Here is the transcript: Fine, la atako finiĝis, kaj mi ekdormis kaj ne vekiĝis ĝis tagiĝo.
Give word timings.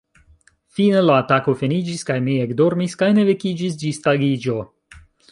Fine, 0.77 1.01
la 1.09 1.17
atako 1.23 1.53
finiĝis, 1.59 2.01
kaj 2.07 2.15
mi 2.27 2.37
ekdormis 2.45 2.95
kaj 3.01 3.09
ne 3.17 3.25
vekiĝis 3.27 3.77
ĝis 3.83 4.01
tagiĝo. 4.07 4.57